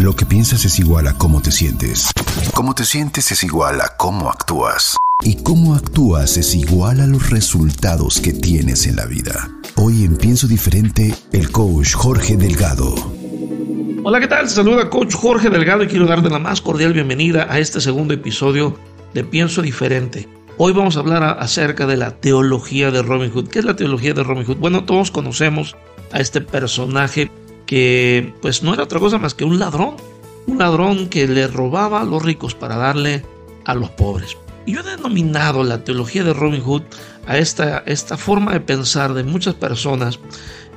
Lo 0.00 0.16
que 0.16 0.26
piensas 0.26 0.64
es 0.64 0.80
igual 0.80 1.06
a 1.06 1.16
cómo 1.16 1.40
te 1.40 1.52
sientes. 1.52 2.10
Cómo 2.52 2.74
te 2.74 2.84
sientes 2.84 3.30
es 3.30 3.44
igual 3.44 3.80
a 3.80 3.96
cómo 3.96 4.28
actúas. 4.28 4.96
Y 5.22 5.36
cómo 5.44 5.76
actúas 5.76 6.36
es 6.36 6.56
igual 6.56 7.00
a 7.00 7.06
los 7.06 7.30
resultados 7.30 8.20
que 8.20 8.32
tienes 8.32 8.88
en 8.88 8.96
la 8.96 9.06
vida. 9.06 9.48
Hoy 9.76 10.02
en 10.02 10.16
Pienso 10.16 10.48
Diferente, 10.48 11.14
el 11.32 11.52
coach 11.52 11.94
Jorge 11.94 12.36
Delgado. 12.36 12.92
Hola, 14.02 14.18
¿qué 14.18 14.26
tal? 14.26 14.48
Saluda 14.48 14.90
coach 14.90 15.14
Jorge 15.14 15.48
Delgado 15.48 15.84
y 15.84 15.86
quiero 15.86 16.06
darte 16.06 16.28
la 16.28 16.40
más 16.40 16.60
cordial 16.60 16.92
bienvenida 16.92 17.46
a 17.48 17.60
este 17.60 17.80
segundo 17.80 18.14
episodio 18.14 18.76
de 19.14 19.22
Pienso 19.22 19.62
Diferente. 19.62 20.28
Hoy 20.58 20.72
vamos 20.72 20.96
a 20.96 21.00
hablar 21.00 21.22
acerca 21.38 21.86
de 21.86 21.96
la 21.96 22.10
teología 22.10 22.90
de 22.90 23.02
Robin 23.02 23.30
Hood. 23.30 23.48
¿Qué 23.48 23.60
es 23.60 23.64
la 23.64 23.76
teología 23.76 24.12
de 24.12 24.24
Robin 24.24 24.44
Hood? 24.44 24.56
Bueno, 24.56 24.84
todos 24.84 25.12
conocemos 25.12 25.76
a 26.10 26.18
este 26.18 26.40
personaje 26.40 27.30
que 27.66 28.34
pues 28.40 28.62
no 28.62 28.74
era 28.74 28.84
otra 28.84 29.00
cosa 29.00 29.18
más 29.18 29.34
que 29.34 29.44
un 29.44 29.58
ladrón. 29.58 29.96
Un 30.46 30.58
ladrón 30.58 31.08
que 31.08 31.26
le 31.26 31.46
robaba 31.46 32.02
a 32.02 32.04
los 32.04 32.22
ricos 32.22 32.54
para 32.54 32.76
darle 32.76 33.24
a 33.64 33.74
los 33.74 33.90
pobres. 33.90 34.36
Y 34.66 34.74
yo 34.74 34.80
he 34.80 34.96
denominado 34.96 35.62
la 35.62 35.84
teología 35.84 36.24
de 36.24 36.32
Robin 36.32 36.62
Hood 36.62 36.82
a 37.26 37.38
esta, 37.38 37.78
esta 37.86 38.16
forma 38.16 38.52
de 38.52 38.60
pensar 38.60 39.14
de 39.14 39.24
muchas 39.24 39.54
personas 39.54 40.18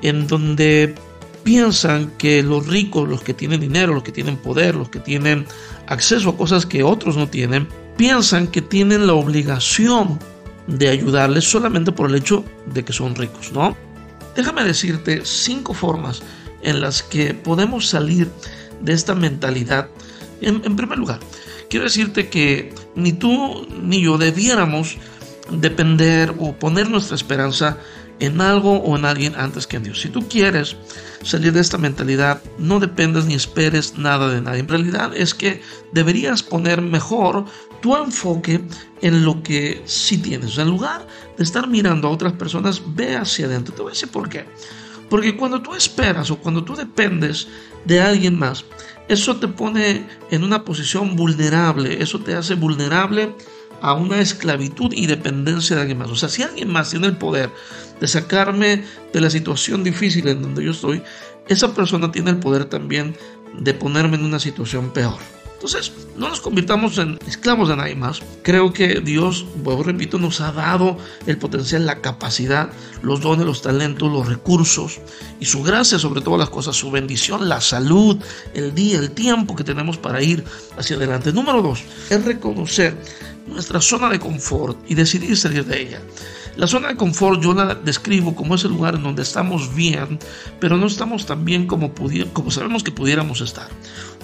en 0.02 0.28
donde 0.28 0.96
piensan 1.44 2.12
que 2.18 2.44
los 2.44 2.68
ricos, 2.68 3.08
los 3.08 3.22
que 3.22 3.34
tienen 3.34 3.62
dinero, 3.62 3.94
los 3.94 4.04
que 4.04 4.12
tienen 4.12 4.38
poder, 4.38 4.76
los 4.76 4.90
que 4.90 5.00
tienen 5.00 5.46
acceso 5.88 6.30
a 6.30 6.38
cosas 6.38 6.66
que 6.66 6.84
otros 6.84 7.16
no 7.16 7.30
tienen, 7.30 7.68
piensan 7.96 8.48
que 8.48 8.62
tienen 8.62 9.08
la 9.08 9.14
obligación 9.14 10.20
de 10.68 10.90
ayudarles 10.90 11.50
solamente 11.50 11.94
por 11.94 12.10
el 12.10 12.16
hecho 12.16 12.44
de 12.66 12.84
que 12.84 12.92
son 12.92 13.16
ricos, 13.16 13.54
¿no? 13.54 13.76
Déjame 14.36 14.64
decirte 14.66 15.22
cinco 15.24 15.74
formas 15.74 16.22
en 16.62 16.82
las 16.82 17.04
que 17.04 17.34
podemos 17.34 17.88
salir 17.88 18.30
de 18.82 18.94
esta 18.94 19.16
mentalidad. 19.16 19.90
En, 20.42 20.76
primer 20.76 20.98
lugar, 20.98 21.20
quiero 21.70 21.86
decirte 21.86 22.30
que 22.30 22.74
ni 22.96 23.14
tú 23.14 23.68
ni 23.82 24.02
yo 24.02 24.18
debiéramos 24.18 24.98
depender 25.52 26.34
o 26.40 26.54
poner 26.54 26.90
nuestra 26.90 27.16
esperanza 27.16 27.78
en 28.20 28.42
algo 28.42 28.78
o 28.78 28.98
en 28.98 29.06
alguien 29.06 29.36
antes 29.36 29.68
que 29.68 29.78
en 29.78 29.84
Dios. 29.84 30.02
Si 30.02 30.10
tú 30.10 30.28
quieres 30.28 30.76
salir 31.24 31.54
de 31.54 31.62
esta 31.62 31.78
mentalidad, 31.78 32.42
no 32.58 32.80
dependes 32.80 33.26
ni 33.26 33.34
esperes 33.34 33.98
nada 33.98 34.30
de 34.30 34.42
nadie. 34.42 34.60
En 34.60 34.68
realidad 34.68 35.12
es 35.16 35.34
que 35.34 35.62
deberías 35.92 36.44
poner 36.44 36.82
mejor 36.82 37.46
tu 37.82 37.96
enfoque 37.96 38.62
en 39.02 39.24
lo 39.24 39.44
que 39.44 39.82
sí 39.86 40.18
tienes. 40.18 40.58
En 40.58 40.68
lugar 40.68 41.08
de 41.38 41.44
estar 41.44 41.68
mirando 41.68 42.08
a 42.08 42.12
otras 42.12 42.34
personas, 42.34 42.82
ve 42.96 43.16
hacia 43.16 43.46
adentro. 43.46 43.74
Te 43.74 43.82
voy 43.82 43.92
a 43.92 43.94
decir 43.94 44.10
por 44.10 44.30
qué. 44.30 44.46
Porque 45.10 45.36
cuando 45.38 45.62
tú 45.62 45.74
esperas 45.74 46.32
o 46.32 46.38
cuando 46.38 46.64
tú 46.64 46.76
dependes 46.76 47.48
de 47.86 48.02
alguien 48.02 48.38
más, 48.38 48.66
eso 49.08 49.38
te 49.38 49.48
pone 49.48 50.06
en 50.32 50.44
una 50.44 50.66
posición 50.66 51.16
vulnerable, 51.16 52.02
eso 52.02 52.20
te 52.20 52.36
hace 52.36 52.56
vulnerable 52.56 53.34
a 53.82 53.94
una 53.94 54.20
esclavitud 54.20 54.92
y 54.94 55.06
dependencia 55.06 55.76
de 55.76 55.84
alguien 55.84 56.00
más. 56.00 56.10
O 56.10 56.16
sea, 56.16 56.30
si 56.30 56.44
alguien 56.44 56.70
más 56.70 56.90
tiene 56.90 57.08
el 57.08 57.18
poder 57.18 57.50
de 58.00 58.08
sacarme 58.08 58.84
de 59.14 59.22
la 59.22 59.30
situación 59.30 59.84
difícil 59.84 60.28
en 60.28 60.42
donde 60.42 60.64
yo 60.64 60.72
estoy, 60.72 61.02
esa 61.48 61.74
persona 61.74 62.12
tiene 62.12 62.32
el 62.32 62.38
poder 62.38 62.66
también 62.66 63.16
de 63.58 63.74
ponerme 63.74 64.18
en 64.18 64.26
una 64.26 64.40
situación 64.40 64.92
peor. 64.92 65.18
Entonces, 65.58 65.92
no 66.16 66.30
nos 66.30 66.40
convirtamos 66.40 67.00
en 67.00 67.18
esclavos 67.26 67.68
de 67.68 67.76
nadie 67.76 67.96
más. 67.96 68.22
Creo 68.44 68.74
que 68.74 69.02
Dios, 69.02 69.44
vuelvo 69.64 69.82
repito, 69.82 70.20
nos 70.20 70.40
ha 70.40 70.52
dado 70.52 71.00
el 71.26 71.40
potencial, 71.40 71.84
la 71.88 72.00
capacidad, 72.00 72.70
los 73.02 73.22
dones, 73.22 73.44
los 73.44 73.64
talentos, 73.64 74.12
los 74.12 74.28
recursos 74.28 75.00
y 75.40 75.46
su 75.46 75.64
gracia 75.64 75.98
sobre 75.98 76.22
todas 76.22 76.40
las 76.40 76.52
cosas, 76.52 76.76
su 76.76 76.92
bendición, 76.92 77.50
la 77.50 77.60
salud, 77.60 78.18
el 78.54 78.76
día, 78.76 79.00
el 79.00 79.10
tiempo 79.10 79.56
que 79.56 79.64
tenemos 79.64 79.98
para 79.98 80.22
ir 80.22 80.44
hacia 80.78 80.96
adelante. 80.96 81.34
Número 81.34 81.64
dos, 81.64 81.84
es 82.12 82.24
reconocer 82.24 82.96
nuestra 83.48 83.82
zona 83.82 84.10
de 84.10 84.20
confort 84.20 84.78
y 84.88 84.94
decidir 84.94 85.36
salir 85.36 85.66
de 85.66 85.82
ella. 85.82 86.02
La 86.58 86.66
zona 86.66 86.88
de 86.88 86.96
confort 86.96 87.40
yo 87.40 87.54
la 87.54 87.76
describo 87.76 88.34
como 88.36 88.56
ese 88.56 88.68
lugar 88.68 88.96
en 88.96 89.04
donde 89.04 89.22
estamos 89.22 89.76
bien, 89.76 90.18
pero 90.60 90.76
no 90.76 90.88
estamos 90.88 91.28
tan 91.28 91.46
bien 91.46 91.68
como, 91.68 91.94
como 92.34 92.50
sabemos 92.50 92.84
que 92.84 92.92
pudiéramos 92.92 93.42
estar. 93.42 93.70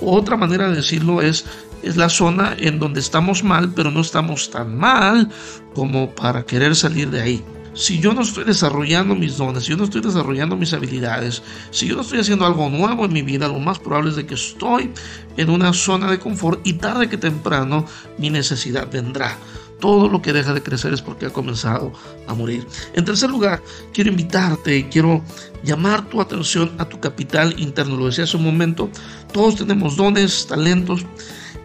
otra 0.02 0.36
manera 0.36 0.68
de 0.68 0.78
decirlo 0.78 1.22
es, 1.22 1.46
es 1.84 1.96
la 1.96 2.10
zona 2.10 2.56
en 2.58 2.80
donde 2.80 3.02
estamos 3.02 3.44
mal, 3.44 3.72
pero 3.76 3.92
no 3.92 4.02
estamos 4.02 4.50
tan 4.50 4.76
mal 4.76 5.30
como 5.76 6.10
para 6.10 6.44
querer 6.44 6.76
salir 6.76 7.12
de 7.12 7.22
ahí 7.22 7.44
si 7.74 8.00
yo 8.00 8.14
no 8.14 8.22
estoy 8.22 8.44
desarrollando 8.44 9.16
mis 9.16 9.38
dones, 9.38 9.64
si 9.64 9.72
yo 9.72 9.78
no 9.78 9.86
estoy 9.86 10.02
desarrollando 10.02 10.56
mis 10.56 10.74
habilidades, 10.74 11.42
si 11.72 11.88
yo 11.88 11.96
no 11.96 12.02
estoy 12.02 12.20
haciendo 12.20 12.46
algo 12.46 12.70
nuevo 12.70 13.06
en 13.06 13.14
mi 13.14 13.24
vida, 13.24 13.48
lo 13.48 13.60
más 13.60 13.80
probable 13.80 14.12
es 14.12 14.16
de 14.16 14.26
que 14.26 14.36
estoy 14.36 14.92
en 15.38 15.50
una 15.50 15.74
zona 15.74 16.10
de 16.10 16.20
confort 16.20 16.66
y 16.66 16.74
tarde 16.74 17.10
que 17.10 17.18
temprano 17.18 17.86
mi 18.18 18.30
necesidad 18.30 18.88
vendrá. 18.92 19.38
Todo 19.84 20.08
lo 20.08 20.22
que 20.22 20.32
deja 20.32 20.54
de 20.54 20.64
crecer 20.64 20.94
es 20.94 21.02
porque 21.02 21.26
ha 21.26 21.30
comenzado 21.30 21.92
a 22.26 22.34
morir. 22.34 22.66
En 22.94 23.04
tercer 23.04 23.30
lugar, 23.30 23.62
quiero 23.92 24.12
invitarte 24.12 24.88
quiero 24.88 25.22
llamar 25.62 26.08
tu 26.08 26.22
atención 26.22 26.72
a 26.78 26.86
tu 26.86 27.02
capital 27.02 27.54
interno. 27.60 27.98
Lo 27.98 28.06
decía 28.06 28.24
hace 28.24 28.38
un 28.38 28.46
momento, 28.46 28.90
todos 29.34 29.58
tenemos 29.58 29.98
dones, 29.98 30.48
talentos 30.48 31.06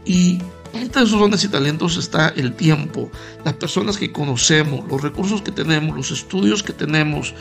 y 0.05 0.41
entre 0.75 1.05
esos 1.05 1.21
dones 1.21 1.45
y 1.45 1.49
talentos 1.49 1.97
está 1.97 2.31
el 2.31 2.55
tiempo, 2.55 3.09
las 3.45 3.55
personas 3.55 3.97
que 3.97 4.11
conocemos, 4.11 4.85
los 4.89 5.01
recursos 5.01 5.41
que 5.41 5.53
tenemos, 5.53 5.97
los 5.97 6.11
estudios 6.11 6.65
que 6.65 6.73
tenemos, 6.73 7.35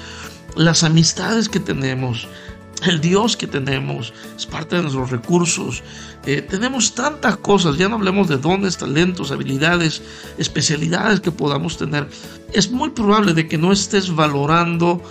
las 0.56 0.84
amistades 0.84 1.50
que 1.50 1.60
tenemos, 1.60 2.28
el 2.86 3.02
Dios 3.02 3.36
que 3.36 3.48
tenemos, 3.48 4.14
es 4.36 4.46
parte 4.46 4.76
de 4.76 4.84
nuestros 4.84 5.10
recursos. 5.10 5.84
Eh, 6.26 6.42
tenemos 6.42 6.94
tantas 6.94 7.38
cosas, 7.38 7.78
ya 7.78 7.88
no 7.90 7.96
hablemos 7.96 8.28
de 8.28 8.38
dones, 8.38 8.78
talentos, 8.78 9.32
habilidades, 9.32 10.02
especialidades 10.38 11.20
que 11.20 11.32
podamos 11.32 11.78
tener. 11.78 12.08
Es 12.54 12.70
muy 12.72 12.90
probable 12.90 13.34
de 13.34 13.48
que 13.48 13.58
no 13.58 13.72
estés 13.72 14.14
valorando 14.14 15.02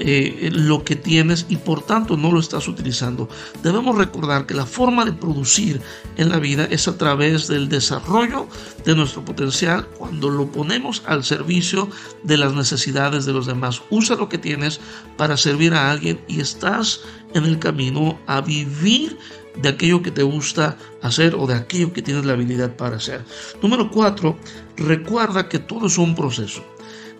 eh, 0.00 0.50
lo 0.52 0.84
que 0.84 0.94
tienes 0.94 1.46
y 1.48 1.56
por 1.56 1.82
tanto 1.82 2.16
no 2.16 2.30
lo 2.30 2.38
estás 2.38 2.68
utilizando. 2.68 3.28
Debemos 3.62 3.98
recordar 3.98 4.46
que 4.46 4.54
la 4.54 4.64
forma 4.64 5.04
de 5.04 5.12
producir 5.12 5.80
en 6.16 6.28
la 6.28 6.38
vida 6.38 6.66
es 6.70 6.86
a 6.86 6.96
través 6.96 7.48
del 7.48 7.68
desarrollo 7.68 8.46
de 8.84 8.94
nuestro 8.94 9.24
potencial 9.24 9.88
cuando 9.98 10.30
lo 10.30 10.52
ponemos 10.52 11.02
al 11.06 11.24
servicio 11.24 11.88
de 12.22 12.36
las 12.36 12.54
necesidades 12.54 13.26
de 13.26 13.32
los 13.32 13.46
demás. 13.46 13.82
Usa 13.90 14.14
lo 14.14 14.28
que 14.28 14.38
tienes 14.38 14.80
para 15.16 15.36
servir 15.36 15.74
a 15.74 15.90
alguien 15.90 16.20
y 16.28 16.40
estás 16.40 17.00
en 17.34 17.44
el 17.44 17.58
camino 17.58 18.20
a 18.26 18.40
vivir 18.40 19.18
de 19.60 19.68
aquello 19.68 20.02
que 20.02 20.12
te 20.12 20.22
gusta 20.22 20.76
hacer 21.02 21.34
o 21.34 21.46
de 21.46 21.54
aquello 21.54 21.92
que 21.92 22.02
tienes 22.02 22.24
la 22.24 22.34
habilidad 22.34 22.76
para 22.76 22.96
hacer. 22.96 23.24
Número 23.60 23.90
cuatro, 23.90 24.38
recuerda 24.76 25.48
que 25.48 25.58
todo 25.58 25.88
es 25.88 25.98
un 25.98 26.14
proceso. 26.14 26.62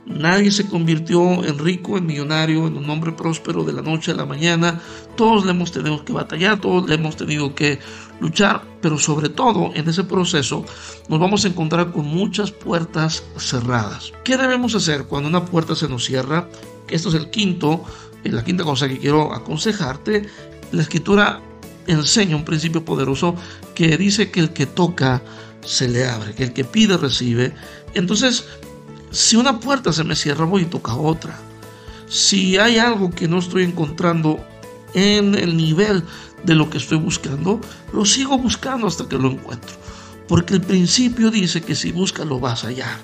Nadie 0.09 0.51
se 0.51 0.67
convirtió 0.67 1.45
en 1.45 1.59
rico, 1.59 1.99
en 1.99 2.07
millonario, 2.07 2.67
en 2.67 2.79
un 2.79 2.89
hombre 2.89 3.13
próspero 3.13 3.63
de 3.63 3.75
la 3.75 3.83
noche 3.83 4.11
a 4.11 4.15
la 4.15 4.25
mañana. 4.25 4.81
Todos 5.17 5.45
le 5.45 5.51
hemos 5.51 5.71
tenido 5.71 6.03
que 6.03 6.15
batallar, 6.15 6.61
todos 6.61 6.89
le 6.89 6.95
hemos 6.95 7.17
tenido 7.17 7.55
que 7.55 7.79
luchar, 8.19 8.63
pero 8.81 8.99
sobre 8.99 9.29
todo 9.29 9.71
en 9.75 9.87
ese 9.87 10.05
proceso 10.05 10.65
nos 11.09 11.21
vamos 11.21 11.45
a 11.45 11.49
encontrar 11.49 11.93
con 11.93 12.07
muchas 12.07 12.51
puertas 12.51 13.23
cerradas. 13.37 14.13
¿Qué 14.25 14.39
debemos 14.39 14.75
hacer 14.75 15.05
cuando 15.05 15.29
una 15.29 15.45
puerta 15.45 15.75
se 15.75 15.89
nos 15.89 16.05
cierra? 16.05 16.49
Esto 16.89 17.11
es 17.11 17.15
el 17.15 17.29
quinto, 17.29 17.85
eh, 18.25 18.33
la 18.33 18.43
quinta 18.43 18.65
cosa 18.65 18.89
que 18.89 18.99
quiero 18.99 19.35
aconsejarte. 19.35 20.27
La 20.73 20.83
escritura 20.83 21.43
enseña 21.87 22.35
un 22.35 22.45
principio 22.45 22.83
poderoso 22.83 23.35
que 23.75 23.97
dice 23.99 24.31
que 24.31 24.41
el 24.41 24.55
que 24.55 24.65
toca 24.65 25.23
se 25.65 25.87
le 25.87 26.09
abre, 26.09 26.35
que 26.35 26.45
el 26.45 26.55
que 26.55 26.65
pide 26.65 26.97
recibe. 26.97 27.55
Entonces 27.95 28.47
si 29.11 29.37
una 29.37 29.61
puerta 29.61 29.93
se 29.93 30.05
me 30.05 30.17
cierra, 30.17 30.45
voy 30.45 30.63
y 30.63 30.67
toca 30.67 30.95
otra. 30.95 31.39
Si 32.09 32.57
hay 32.57 32.79
algo 32.79 33.11
que 33.11 33.29
no 33.29 33.39
estoy 33.39 33.65
encontrando 33.65 34.45
en 34.95 35.35
el 35.35 35.57
nivel 35.57 36.03
de 36.45 36.55
lo 36.55 36.71
que 36.71 36.79
estoy 36.79 36.99
buscando, 36.99 37.61
lo 37.93 38.05
sigo 38.05 38.39
buscando 38.39 38.87
hasta 38.87 39.09
que 39.09 39.19
lo 39.19 39.31
encuentro. 39.31 39.77
Porque 40.27 40.55
el 40.55 40.61
principio 40.61 41.31
dice 41.31 41.63
que 41.63 41.75
si 41.75 41.93
buscas 41.93 42.27
lo 42.27 42.39
vas 42.39 42.65
a 42.65 42.69
hallar. 42.69 43.01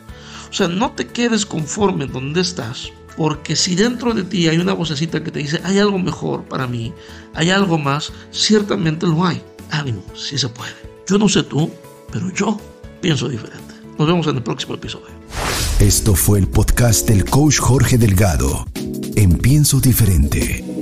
O 0.50 0.52
sea, 0.52 0.68
no 0.68 0.92
te 0.92 1.06
quedes 1.06 1.46
conforme 1.46 2.06
donde 2.06 2.40
estás. 2.40 2.90
Porque 3.16 3.54
si 3.56 3.74
dentro 3.74 4.12
de 4.12 4.24
ti 4.24 4.48
hay 4.48 4.58
una 4.58 4.72
vocecita 4.72 5.22
que 5.22 5.30
te 5.30 5.38
dice, 5.38 5.60
hay 5.64 5.78
algo 5.78 5.98
mejor 5.98 6.44
para 6.44 6.66
mí, 6.66 6.92
hay 7.34 7.50
algo 7.50 7.78
más, 7.78 8.12
ciertamente 8.30 9.06
lo 9.06 9.24
hay. 9.24 9.42
Ánimo, 9.70 10.04
si 10.14 10.36
se 10.36 10.48
puede. 10.48 10.74
Yo 11.08 11.18
no 11.18 11.28
sé 11.28 11.42
tú, 11.44 11.70
pero 12.12 12.32
yo 12.32 12.60
pienso 13.00 13.28
diferente. 13.28 13.73
Nos 13.98 14.08
vemos 14.08 14.26
en 14.26 14.36
el 14.36 14.42
próximo 14.42 14.74
episodio. 14.74 15.06
Esto 15.78 16.14
fue 16.14 16.38
el 16.38 16.48
podcast 16.48 17.08
del 17.08 17.24
coach 17.24 17.58
Jorge 17.58 17.98
Delgado 17.98 18.66
en 19.16 19.38
Pienso 19.38 19.80
Diferente. 19.80 20.73